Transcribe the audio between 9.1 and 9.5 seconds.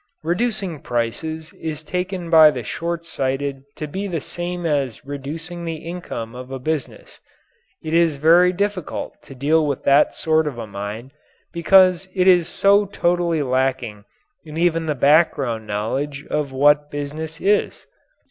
to